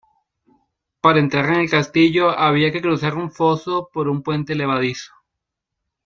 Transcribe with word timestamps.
Para 0.99 1.19
entrar 1.19 1.45
en 1.53 1.59
el 1.59 1.69
castillo 1.69 2.31
había 2.31 2.71
que 2.71 2.81
cruzar 2.81 3.13
un 3.13 3.31
foso 3.31 3.91
por 3.93 4.07
un 4.07 4.23
puente 4.23 4.55
levadizo. 4.55 5.11